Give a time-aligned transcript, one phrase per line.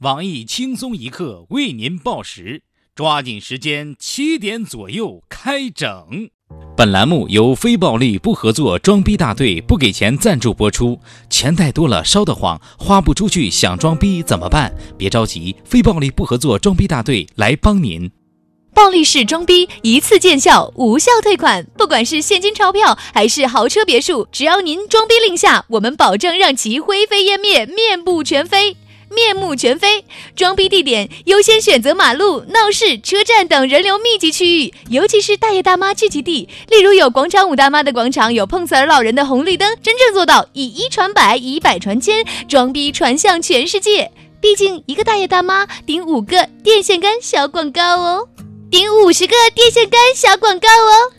[0.00, 2.62] 网易轻松一刻为您报时，
[2.94, 6.30] 抓紧时间，七点左右开整。
[6.74, 10.98] 本栏目由非暴力不合作装逼大队不给钱赞助播出。
[11.28, 14.74] 钱太多了烧得慌，花不出去想装逼怎么办？
[14.96, 18.10] 别着急，非暴力不合作装逼大队来帮您。
[18.72, 21.66] 暴力式装逼一次见效，无效退款。
[21.76, 28.78] 不管是现金钞票还是豪车别墅，只要您装逼令下，我们保证让其灰飞烟灭，面目全非。
[29.10, 30.04] 面目全非，
[30.36, 44.10] 装逼地点优先选择马路、闹市、车站等人流密集区域，尤其是大爷大妈聚集地，例如有广场舞大妈的广场，有碰瓷儿老人的红绿灯，真正做到以一传百，以百传千，装逼传向全世界。
[44.40, 48.28] 毕竟一个大爷大妈顶五个电线杆小广告哦，
[48.70, 51.12] 顶五十个电线杆小广告哦。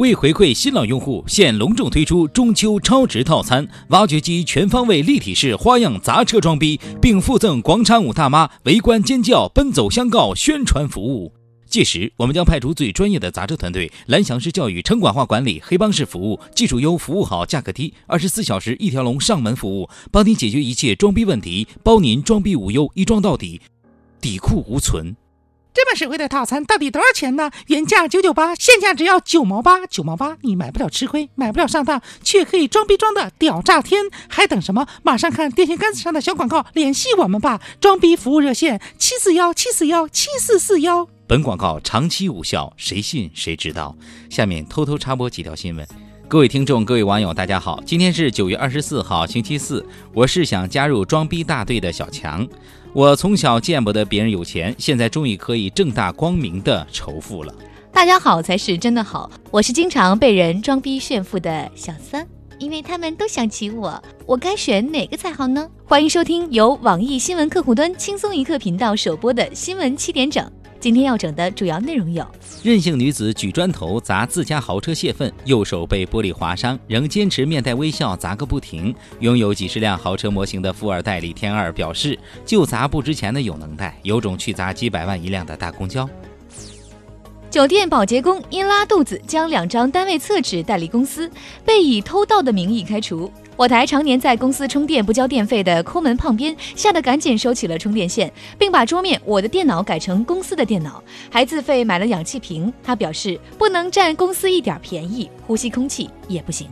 [0.00, 11.30] 为回馈新老用户，现隆重推出中秋超值套餐，挖掘机全方位立体式花样砸车装逼，并附赠广场舞大妈围观尖叫、奔走相告宣传服务。
[11.66, 23.60] 届时，我们将派出最专业的砸车团队，蓝翔式教育、城管化管理、黑帮式服务，技术优、服务好、价格低，二十四小时一条龙上门服务，帮您解决一切装逼问题，包您装逼无忧，一装到底，
[24.18, 25.14] 底裤无存。
[25.72, 27.50] 这么实惠的套餐到底多少钱呢？
[27.68, 34.04] 原价九九八，现价只要九毛八，九毛八你买不了吃亏，买不了上当，却可以装逼装的屌炸天！
[34.28, 34.86] 还等什么？
[35.02, 37.60] 马上看电线杆子上的小广告，联系我们吧！
[37.80, 41.08] 装逼服务热线：七四幺七四幺七四四幺。
[41.28, 43.96] 本广告长期无效，谁信谁知道。
[44.28, 45.86] 下面偷偷插播几条新闻。
[46.26, 49.86] 各位听众，各位网友，大家好，今天是九月二十四号，星期四。
[50.12, 52.46] 我是想加入装逼大队的小强。
[52.92, 57.54] 我从小见不得别人有钱，现在终于可以正大光明的仇富了。
[57.92, 62.26] 大家好才是真的好，我是经常被人装逼炫富的小三，
[62.58, 65.68] 因为他们都想娶我，我该选哪个才好呢？
[65.84, 70.50] 欢迎收听由网易新闻客户端轻松一刻频道首播的新闻七点整。
[70.80, 72.26] 今天要整的主要内容有：
[72.62, 78.94] 任性女子举砖头砸自家豪车泄愤，右手被玻璃划伤，仍坚持面带微笑砸个不停。
[79.18, 86.08] 拥有几十辆豪车模型的富二代李天二表示，就砸不值钱的有能耐，有种去砸几百万一辆的大公交。
[87.50, 91.28] 酒店保洁工因拉肚子，将两张单位厕纸带离公司，
[91.64, 93.28] 被以偷盗的名义开除。
[93.56, 102.72] 我台常年在公司充电不交电费的抠门胖编，吓得赶紧收起了充电线，并把桌面我的电脑改成公司的电脑，还自费买了氧气瓶。
[102.84, 106.68] 他表示不能占公司一点便宜，呼吸空气也不行。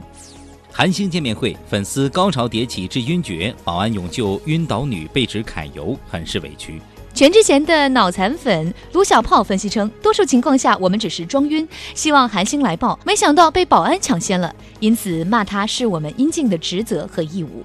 [0.70, 6.80] 韩星见面会，粉丝高潮迭起致晕厥，保安勇救晕倒女被指揩油，很是委屈。
[7.18, 17.64] 全智贤的脑残粉卢小炮分析称，多数情况下我们只是装晕，希望韩星来报，没想到被保安抢先了，因此骂他是我们应尽的职责和义务。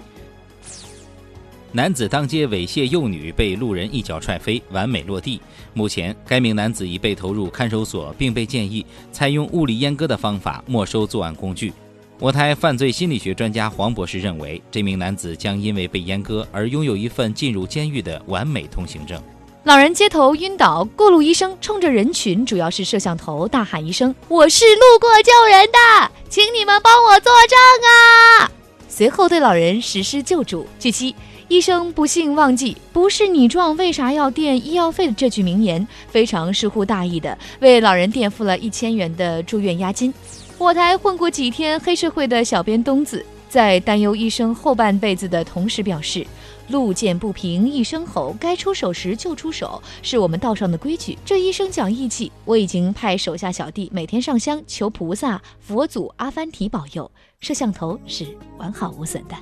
[1.72, 5.40] 男子当街猥亵幼女，被路人一脚踹飞，完美落地。
[5.76, 11.72] 目前，该名男子已被投入看守所，并被建议采用物理阉割的方法没收作案工具。
[12.18, 19.22] 我台犯罪心理学专家黄博士认为，这名男子将因为被阉割而拥有一份进入监狱的完美通行证。
[19.64, 27.58] 老人街头晕倒，过路医生冲着人群，主要是摄像头，大喊一声：“我是路过救人的，请你们帮我作证
[27.88, 28.52] 啊！”
[28.90, 30.68] 随后对老人实施救助。
[30.78, 31.16] 据悉，
[31.48, 40.14] 医生不幸忘记“不是你撞，为啥要垫医药费”的这句名言，非常疏忽大意的为老人垫付了一千元的住院押金。
[40.58, 46.28] 我台混过几天黑社会的小编东子，在担忧医生后半辈子的同时表示。
[46.70, 51.18] 路见不平一声吼，该出手时就出手，是我们道上的规矩。
[51.26, 57.10] 这医生讲义气，我已经派手下小弟每天上香求菩萨、佛祖、阿凡提保佑。
[57.42, 58.26] 摄像头是
[58.58, 59.36] 完好无损的。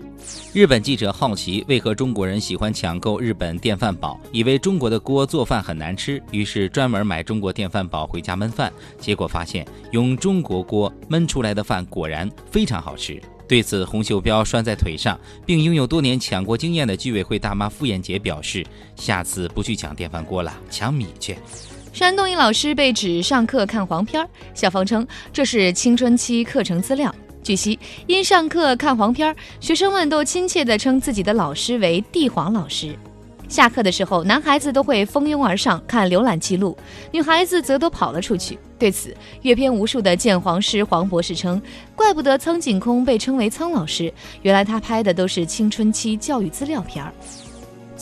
[0.53, 13.21] 日本记者好奇为何中国人喜欢抢购日本电饭煲，以为中国的锅做饭很难吃，于是专门买中国电饭煲回家焖饭，结果发现用中国锅焖出来的饭果然非常好吃。
[13.51, 21.35] 对此，洪秀彪拴在腿上，并拥有多年抢锅经验的居委会大妈傅艳杰表示：“下次不去抢电饭锅了，抢米去。”
[21.91, 27.13] 山东一老师被指上课看黄片，校方称这是青春期课程资料。
[27.43, 27.77] 据悉，
[28.07, 32.97] 因上课看黄片，学生们都亲切地称自己的老师为“帝皇老师”。
[33.51, 36.75] 下课的时候，男孩子都会蜂拥而上看浏览记录，
[37.11, 38.57] 女孩子则都跑了出去。
[38.79, 41.61] 对此，阅片无数的鉴黄师黄博士称
[41.93, 44.11] ：“怪不得苍井空被称为苍老师，
[44.41, 47.11] 原来他拍的都是青春期教育资料片儿。”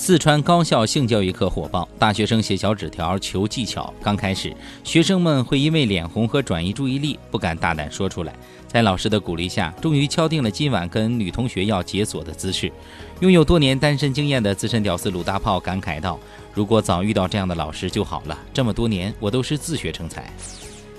[0.02, 3.94] 四川高校性教育课火爆，大学生写小纸条求技巧。
[4.02, 8.34] 刚开始，学生们会因为脸红和转移注意力，不敢大胆说出来。
[8.66, 12.72] 在老师的鼓励下，终于敲定了今晚跟女同学要解锁的姿势。
[13.20, 16.18] 拥有多年单身经验的资深屌丝鲁大炮感慨道
[16.56, 20.32] ：“如果早遇到这样的老师就好了，这么多年我都是自学成才。”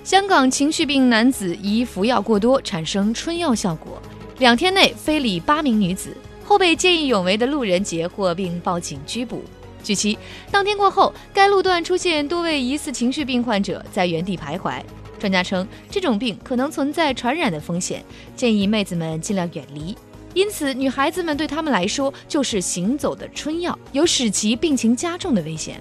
[0.05, 4.01] 香港情绪病男子疑服药过多产生春药效果，
[4.41, 6.15] 两天内非礼八名女子，
[6.51, 9.45] 后被见义勇为的路人截获并报警拘捕。
[9.85, 10.19] 据悉，
[10.51, 14.83] 当天过后，该路段出现多位疑似情绪病患者在原地徘徊。
[15.17, 18.05] 专家称，这种病可能存在传染的风险，
[18.35, 19.97] 建议妹子们尽量远离。
[20.35, 25.81] 因此，女孩子们对他们来说就是行走的春药，有使其病情加重的危险。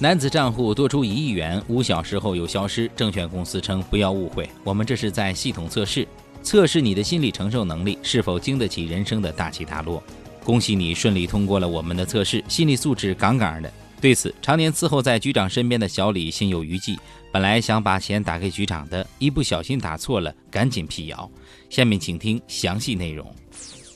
[0.00, 2.90] 男子账户多出一亿元，五小时后又消失。
[2.96, 6.06] 证券公司称：“不要误会，我们这是在系统测试，
[6.42, 10.02] 测试你的心理承受能力是否经得起人生的大起大落。
[10.44, 16.96] 恭喜你顺利通过了我们的测试，心理素质杠杠的。”对此，常年伺候在局长身边的小李心有余悸，
[17.32, 21.28] 本来想把钱打给局长的，一不小心打错了，赶紧辟谣。
[21.68, 23.26] 下面请听详细内容。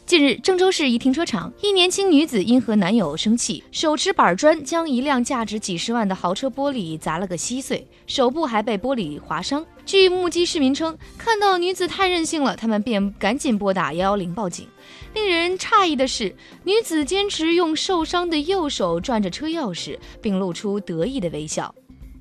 [0.05, 9.65] 近日，郑州市一停车场，一年轻女子因和男友生气，手持板砖将一辆价值几十万的豪车玻璃砸了个稀碎，手部还被玻璃划伤。
[9.87, 14.67] 据目击市民称，看到女子太任性了，他们便赶紧拨打幺幺零报警。
[15.15, 16.35] 令人诧异的是，
[16.65, 21.75] 女子坚持用受伤的右手转着车钥匙，并露出得意的微笑。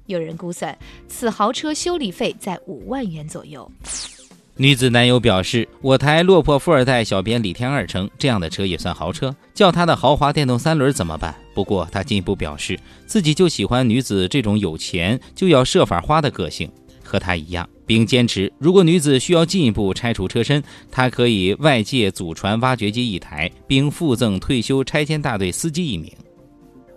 [0.06, 0.78] 有人估算，
[1.10, 3.70] 此豪车修理费在五万元左右。
[4.62, 16.72] 女子男友表示：“我台落魄富二代小编李天二称，这样的车也算豪车，叫他的豪华电动三轮怎么办？”不过他进一步表示，自己就喜欢女子这种有钱就要设法花的个性，
[17.04, 20.62] 和他一样，并坚持如果女子需要进一步拆除车身，
[20.92, 26.12] 他可以外借祖传挖掘机一台，并附赠退休拆迁大队司机一名。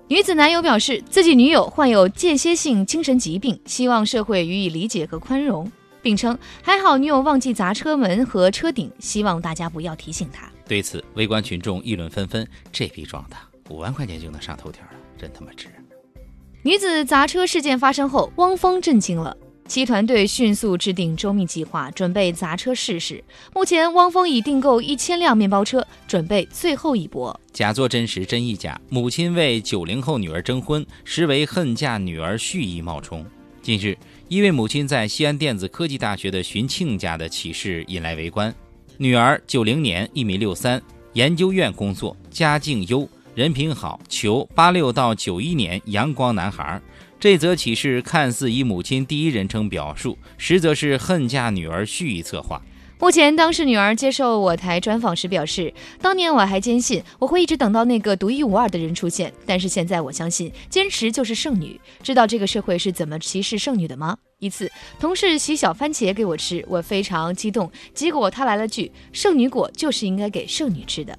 [0.09, 5.67] 女子男友表示，自己女友患有间歇性精神疾病，希望社会予以理解和宽容。
[6.05, 10.49] 并称还好女友忘记砸车门和车顶，希望大家不要提醒她。
[10.69, 13.37] 对此，围观群众议论纷纷：这逼装的，
[13.71, 15.69] 五万块钱就能上头条了，真他妈值！
[16.63, 19.37] 女子砸车事件发生后，汪峰震惊了，
[19.67, 23.25] 其团队迅速制定周密计划，准备砸车试试。
[23.55, 27.39] 目前，汪峰已订购一千辆面包车，准备最后一搏。
[27.53, 28.81] 假作真实，真亦假。
[28.89, 33.25] 母亲为九零后女儿征婚，实为恨嫁女儿蓄意冒充。
[33.65, 33.97] 近日。
[34.29, 38.55] 一位母亲在西安电子科技大学的寻亲家的启事引来围观。
[38.99, 40.81] 女儿九零年，一米六三，
[41.15, 46.79] 研究院工作，家境优，人品好，求八六到九一年阳光男孩。
[47.19, 52.61] 这则启事看似以母亲第一人称表述，实则是恨嫁女儿蓄意策划。
[53.05, 55.71] 目前，当事女儿接受我台专访时表示
[56.01, 61.79] ：“当年我还坚信我会一直等到那个独一无二的人出现，但是现在我相信，坚持就是剩女。
[62.03, 71.15] 知道这个社会是怎么歧视剩女的吗？”一次，同事洗小番茄给我吃，我非常激动，结果他来了句：“剩女果就是应该给剩女吃的。”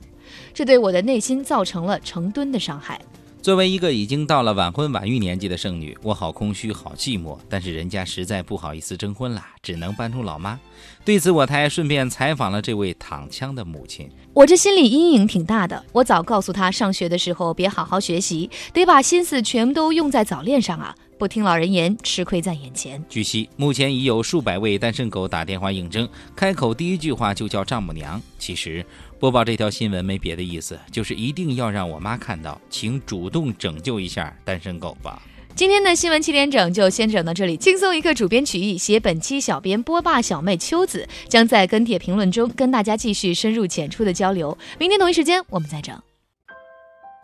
[0.55, 2.99] 这对我的内心造成了成吨的伤害。
[3.45, 7.37] 作为一个已经到了晚婚晚育年纪的剩女，我好空虚，好寂寞。
[7.47, 10.59] 但是人家实在不好意思征婚了，只能搬出老妈。
[11.03, 14.09] 对此，我台顺便采访了这位躺枪的母亲。
[14.33, 15.85] 我这心理阴影挺大的。
[15.91, 20.95] 我早告诉她，上学的时候别好好学习，得把心思全都用在早恋上啊！
[21.19, 23.01] 不听老人言，吃亏在眼前。
[23.07, 28.19] 据悉，目前已有数百位单身狗打电话应征，开口第一句话就叫丈母娘。
[28.39, 28.83] 其实。
[29.19, 35.21] 播报这条新闻没别的意思，就是一定要让我妈看到，请主动拯救一下单身狗吧。
[35.55, 44.57] 今天的新闻七点整就先整到这里，轻松一刻主编曲艺，写本期小编波霸小妹秋子将在跟帖评论中跟大家继续深入浅出的交流。
[44.77, 45.97] 明天同一时间我们再整。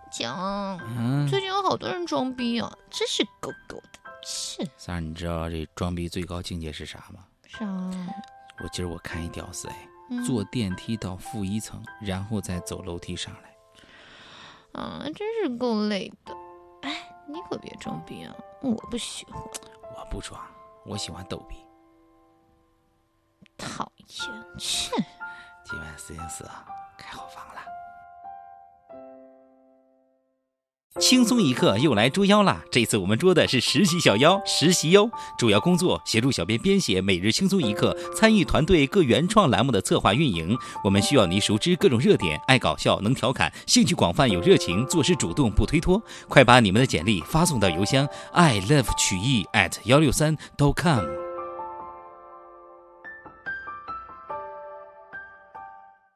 [0.10, 0.79] 讲，
[1.29, 4.00] 最近有好多人装逼啊，真是够够的。
[4.25, 7.19] 切，三儿，你知道这装逼最高境界是啥吗？
[7.48, 7.65] 啥？
[8.63, 9.90] 我今儿我看一屌丝哎。
[10.25, 13.56] 坐电梯到负一层，然后再走楼梯上来。
[14.74, 16.34] 啊，真是够累的。
[16.82, 19.41] 哎，你可别装逼啊，我不喜欢。
[19.41, 20.41] 我不装，
[20.86, 21.56] 我喜欢逗逼。
[23.58, 24.08] 讨厌，
[24.58, 24.91] 切！
[25.63, 26.44] 今晚四零四
[26.98, 27.46] 开好房
[31.00, 32.62] 轻松一刻又来捉妖啦！
[32.69, 40.55] 这次我们捉的是实习小妖，实习哟，主要工作协助小编编写每日轻松一刻，参与团队各原创栏目的策划运营。
[40.83, 46.01] 我们需要你熟知各种热点，爱搞笑，能调侃，兴趣广泛，有热情，做事主动，不推脱。
[46.27, 51.21] 快把你们的简历发送到邮箱 i love 曲艺 at 幺六三 dot com。